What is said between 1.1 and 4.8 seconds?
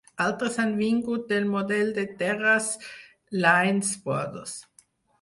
del model de terres Lines Brothers.